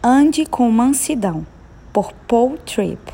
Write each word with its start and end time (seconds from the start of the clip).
Ande 0.00 0.46
com 0.46 0.70
Mansidão, 0.70 1.44
por 1.92 2.12
Paul 2.28 2.56
Tripp. 2.58 3.12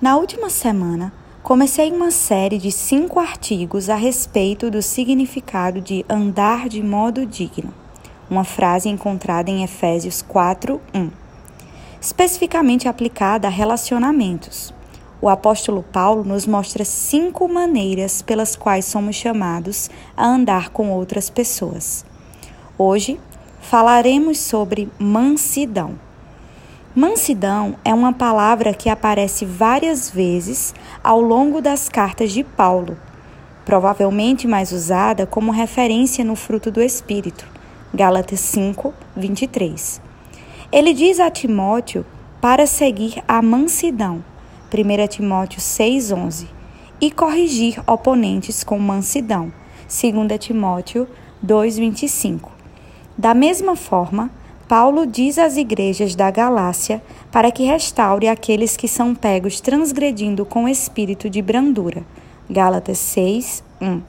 Na 0.00 0.16
última 0.16 0.48
semana, 0.48 1.12
comecei 1.42 1.92
uma 1.92 2.10
série 2.10 2.56
de 2.56 2.72
cinco 2.72 3.20
artigos 3.20 3.90
a 3.90 3.94
respeito 3.94 4.70
do 4.70 4.80
significado 4.80 5.82
de 5.82 6.02
andar 6.08 6.70
de 6.70 6.82
modo 6.82 7.26
digno, 7.26 7.70
uma 8.30 8.44
frase 8.44 8.88
encontrada 8.88 9.50
em 9.50 9.62
Efésios 9.62 10.22
4, 10.22 10.80
1, 10.94 11.10
especificamente 12.00 12.88
aplicada 12.88 13.46
a 13.46 13.50
relacionamentos. 13.50 14.72
O 15.20 15.28
apóstolo 15.28 15.82
Paulo 15.82 16.24
nos 16.24 16.46
mostra 16.46 16.82
cinco 16.82 17.46
maneiras 17.46 18.22
pelas 18.22 18.56
quais 18.56 18.86
somos 18.86 19.16
chamados 19.16 19.90
a 20.16 20.26
andar 20.26 20.70
com 20.70 20.90
outras 20.90 21.28
pessoas. 21.28 22.06
Hoje, 22.78 23.20
falaremos 23.64 24.38
sobre 24.38 24.90
mansidão. 24.98 25.98
Mansidão 26.94 27.76
é 27.84 27.92
uma 27.92 28.12
palavra 28.12 28.72
que 28.74 28.88
aparece 28.88 29.44
várias 29.44 30.10
vezes 30.10 30.74
ao 31.02 31.20
longo 31.20 31.60
das 31.60 31.88
cartas 31.88 32.30
de 32.30 32.44
Paulo, 32.44 32.96
provavelmente 33.64 34.46
mais 34.46 34.70
usada 34.70 35.26
como 35.26 35.50
referência 35.50 36.24
no 36.24 36.36
fruto 36.36 36.70
do 36.70 36.80
Espírito, 36.80 37.46
Gálatas 37.92 38.40
5, 38.40 38.92
23. 39.16 40.00
Ele 40.70 40.92
diz 40.92 41.18
a 41.18 41.30
Timóteo 41.30 42.04
para 42.40 42.66
seguir 42.66 43.24
a 43.26 43.40
mansidão, 43.40 44.22
1 44.72 45.06
Timóteo 45.08 45.60
6, 45.60 46.12
11, 46.12 46.48
e 47.00 47.10
corrigir 47.10 47.82
oponentes 47.86 48.62
com 48.62 48.78
mansidão, 48.78 49.52
2 49.88 50.38
Timóteo 50.38 51.08
2, 51.42 51.78
25. 51.78 52.63
Da 53.16 53.32
mesma 53.32 53.76
forma, 53.76 54.30
Paulo 54.66 55.06
diz 55.06 55.38
às 55.38 55.56
igrejas 55.56 56.16
da 56.16 56.30
Galácia 56.30 57.02
para 57.30 57.52
que 57.52 57.62
restaure 57.62 58.28
aqueles 58.28 58.76
que 58.76 58.88
são 58.88 59.14
pegos 59.14 59.60
transgredindo 59.60 60.44
com 60.44 60.68
espírito 60.68 61.30
de 61.30 61.40
brandura. 61.40 62.04
Gálatas 62.50 62.98
6, 62.98 63.62
1. 63.80 64.02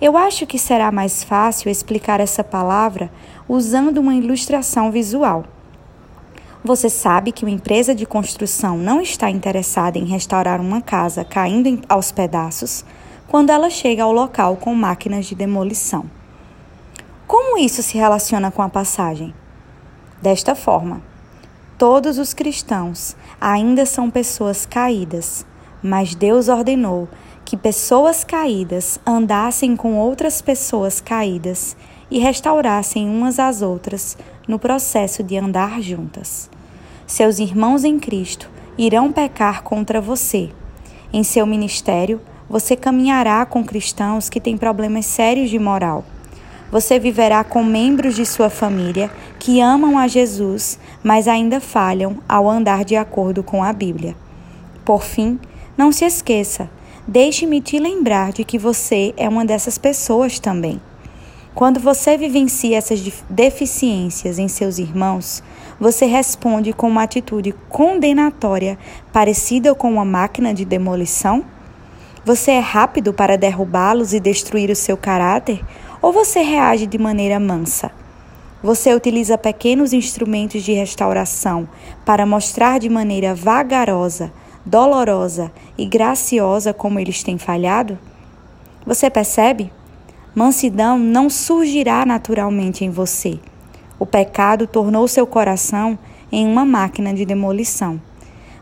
Eu 0.00 0.16
acho 0.16 0.46
que 0.46 0.58
será 0.58 0.90
mais 0.90 1.22
fácil 1.22 1.70
explicar 1.70 2.18
essa 2.20 2.42
palavra 2.42 3.10
usando 3.48 3.98
uma 3.98 4.14
ilustração 4.14 4.90
visual. 4.90 5.44
Você 6.64 6.90
sabe 6.90 7.30
que 7.30 7.44
uma 7.44 7.54
empresa 7.54 7.94
de 7.94 8.04
construção 8.04 8.76
não 8.76 9.00
está 9.00 9.30
interessada 9.30 9.98
em 9.98 10.04
restaurar 10.04 10.60
uma 10.60 10.80
casa 10.80 11.24
caindo 11.24 11.80
aos 11.88 12.10
pedaços 12.10 12.84
quando 13.28 13.50
ela 13.50 13.70
chega 13.70 14.02
ao 14.02 14.12
local 14.12 14.56
com 14.56 14.74
máquinas 14.74 15.26
de 15.26 15.34
demolição. 15.36 16.15
Como 17.26 17.58
isso 17.58 17.82
se 17.82 17.98
relaciona 17.98 18.52
com 18.52 18.62
a 18.62 18.68
passagem? 18.68 19.34
Desta 20.22 20.54
forma, 20.54 21.02
todos 21.76 22.18
os 22.18 22.32
cristãos 22.32 23.16
ainda 23.40 23.84
são 23.84 24.08
pessoas 24.08 24.64
caídas, 24.64 25.44
mas 25.82 26.14
Deus 26.14 26.48
ordenou 26.48 27.08
que 27.44 27.56
pessoas 27.56 28.22
caídas 28.22 29.00
andassem 29.04 29.74
com 29.74 29.96
outras 29.96 30.40
pessoas 30.40 31.00
caídas 31.00 31.76
e 32.08 32.20
restaurassem 32.20 33.08
umas 33.08 33.40
às 33.40 33.60
outras 33.60 34.16
no 34.46 34.56
processo 34.56 35.24
de 35.24 35.36
andar 35.36 35.82
juntas. 35.82 36.48
Seus 37.08 37.40
irmãos 37.40 37.82
em 37.82 37.98
Cristo 37.98 38.48
irão 38.78 39.10
pecar 39.10 39.64
contra 39.64 40.00
você. 40.00 40.50
Em 41.12 41.24
seu 41.24 41.44
ministério, 41.44 42.20
você 42.48 42.76
caminhará 42.76 43.44
com 43.44 43.64
cristãos 43.64 44.28
que 44.28 44.40
têm 44.40 44.56
problemas 44.56 45.06
sérios 45.06 45.50
de 45.50 45.58
moral 45.58 46.04
você 46.70 46.98
viverá 46.98 47.44
com 47.44 47.62
membros 47.62 48.14
de 48.16 48.26
sua 48.26 48.50
família 48.50 49.10
que 49.38 49.60
amam 49.60 49.98
a 49.98 50.08
Jesus, 50.08 50.78
mas 51.02 51.28
ainda 51.28 51.60
falham 51.60 52.18
ao 52.28 52.48
andar 52.48 52.84
de 52.84 52.96
acordo 52.96 53.42
com 53.42 53.62
a 53.62 53.72
Bíblia. 53.72 54.16
Por 54.84 55.02
fim, 55.02 55.38
não 55.76 55.92
se 55.92 56.04
esqueça, 56.04 56.68
deixe-me 57.06 57.60
te 57.60 57.78
lembrar 57.78 58.32
de 58.32 58.44
que 58.44 58.58
você 58.58 59.14
é 59.16 59.28
uma 59.28 59.44
dessas 59.44 59.78
pessoas 59.78 60.38
também. 60.38 60.80
Quando 61.54 61.80
você 61.80 62.18
vivencia 62.18 62.76
essas 62.76 63.00
deficiências 63.30 64.38
em 64.38 64.46
seus 64.46 64.78
irmãos, 64.78 65.42
você 65.80 66.04
responde 66.04 66.74
com 66.74 66.86
uma 66.86 67.04
atitude 67.04 67.54
condenatória 67.70 68.78
parecida 69.10 69.74
com 69.74 69.90
uma 69.90 70.04
máquina 70.04 70.52
de 70.52 70.66
demolição? 70.66 71.42
Você 72.26 72.50
é 72.50 72.58
rápido 72.58 73.12
para 73.14 73.38
derrubá-los 73.38 74.12
e 74.12 74.20
destruir 74.20 74.68
o 74.68 74.76
seu 74.76 74.96
caráter? 74.98 75.64
Ou 76.02 76.12
você 76.12 76.40
reage 76.40 76.86
de 76.86 76.98
maneira 76.98 77.40
mansa? 77.40 77.90
Você 78.62 78.94
utiliza 78.94 79.38
pequenos 79.38 79.92
instrumentos 79.92 80.62
de 80.62 80.72
restauração 80.72 81.68
para 82.04 82.26
mostrar 82.26 82.78
de 82.78 82.88
maneira 82.88 83.34
vagarosa, 83.34 84.32
dolorosa 84.64 85.52
e 85.78 85.86
graciosa 85.86 86.72
como 86.72 86.98
eles 86.98 87.22
têm 87.22 87.38
falhado? 87.38 87.98
Você 88.84 89.08
percebe? 89.08 89.72
Mansidão 90.34 90.98
não 90.98 91.30
surgirá 91.30 92.04
naturalmente 92.04 92.84
em 92.84 92.90
você. 92.90 93.38
O 93.98 94.04
pecado 94.04 94.66
tornou 94.66 95.08
seu 95.08 95.26
coração 95.26 95.98
em 96.30 96.46
uma 96.46 96.64
máquina 96.64 97.14
de 97.14 97.24
demolição. 97.24 98.00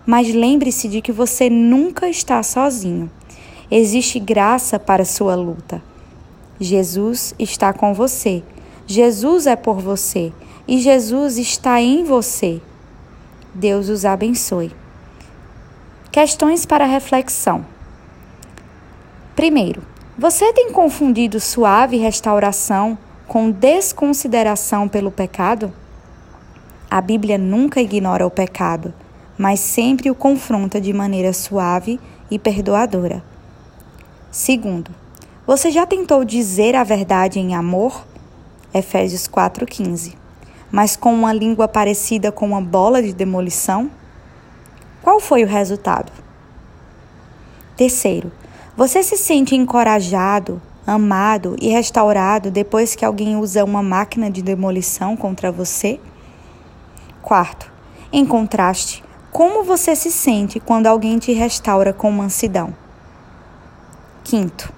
Mas 0.06 0.33
lembre-se 0.33 0.89
de 0.89 1.01
que 1.01 1.11
você 1.11 1.51
nunca 1.51 2.09
está 2.09 2.43
sozinho. 2.43 3.11
Existe 3.71 4.21
graça 4.21 4.78
para 4.78 5.05
sua 5.05 5.34
luta. 5.34 5.83
Jesus 6.60 7.34
está 7.38 7.72
com 7.72 7.92
você. 7.92 8.42
Jesus 8.87 9.47
é 9.47 9.56
por 9.56 9.81
você 9.81 10.32
e 10.69 10.78
Jesus 10.78 11.38
está 11.38 11.81
em 11.81 12.04
você. 12.04 12.60
Deus 13.54 13.88
os 13.88 14.04
abençoe. 14.04 14.72
Questões 16.10 16.65
para 16.65 16.84
reflexão. 16.84 17.66
Primeiro, 19.34 19.82
você 20.16 20.53
tem 20.53 20.70
confundido 20.70 21.41
suave 21.41 21.97
restauração 21.97 22.97
com 23.26 23.50
desconsideração 23.50 24.88
pelo 24.88 25.10
pecado? 25.10 25.72
A 26.88 27.00
Bíblia 27.00 27.36
nunca 27.36 27.81
ignora 27.81 28.25
o 28.25 28.31
pecado, 28.31 28.94
mas 29.36 29.59
sempre 29.59 30.10
o 30.10 30.15
confronta 30.15 30.81
de 30.81 30.92
maneira 30.92 31.32
suave 31.32 31.98
e 32.31 32.38
perdoadora. 32.38 33.25
Segundo, 34.31 34.92
você 35.47 35.71
já 35.71 35.84
tentou 35.84 36.25
dizer 36.25 36.75
a 36.75 36.82
verdade 36.82 37.38
em 37.38 37.55
amor? 37.55 38.06
Efésios 38.72 39.28
4,15. 39.28 40.15
Mas 40.72 40.97
com 40.97 41.12
uma 41.12 41.32
língua 41.32 41.69
parecida 41.69 42.32
com 42.32 42.47
uma 42.47 42.62
bola 42.62 43.03
de 43.03 43.12
demolição? 43.12 43.91
Qual 45.03 45.21
foi 45.21 45.44
o 45.44 45.47
resultado? 45.47 46.10
Terceiro, 47.77 48.33
você 48.75 49.03
se 49.03 49.19
sente 49.19 49.54
encorajado, 49.54 50.62
amado 50.87 51.56
e 51.60 51.69
restaurado 51.69 52.50
depois 52.50 52.94
que 52.94 53.04
alguém 53.04 53.37
usa 53.37 53.65
uma 53.65 53.83
máquina 53.83 54.31
de 54.31 54.41
demolição 54.41 55.15
contra 55.15 55.53
você? 55.53 56.00
Quarto, 57.21 57.71
em 58.10 58.25
contraste, 58.25 59.04
como 59.31 59.62
você 59.62 59.94
se 59.94 60.10
sente 60.10 60.59
quando 60.59 60.87
alguém 60.87 61.19
te 61.19 61.33
restaura 61.33 61.93
com 61.93 62.10
mansidão? 62.10 62.75
Quinto, 64.22 64.72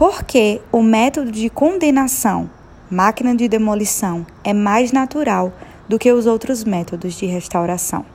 porque 0.00 0.60
o 0.72 0.82
método 0.82 1.30
de 1.30 1.48
condenação, 1.50 2.48
máquina 2.90 3.36
de 3.36 3.46
demolição, 3.46 4.26
é 4.42 4.54
mais 4.54 4.92
natural 4.92 5.52
do 5.86 5.98
que 5.98 6.10
os 6.10 6.24
outros 6.24 6.64
métodos 6.64 7.18
de 7.18 7.26
restauração. 7.26 8.06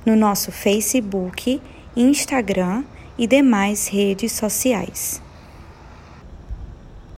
no 0.06 0.16
nosso 0.16 0.50
Facebook, 0.50 1.60
Instagram 1.94 2.84
e 3.18 3.26
demais 3.26 3.86
redes 3.86 4.32
sociais. 4.32 5.20